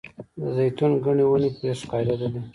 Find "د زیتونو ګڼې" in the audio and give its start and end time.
0.41-1.25